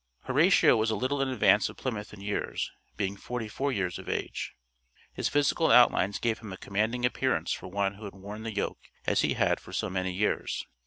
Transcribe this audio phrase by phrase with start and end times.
[0.23, 4.09] Horatio was a little in advance of Plymouth in years, being forty four years of
[4.09, 4.55] age.
[5.13, 8.89] His physical outlines gave him a commanding appearance for one who had worn the yoke
[9.05, 10.65] as he had for so many years.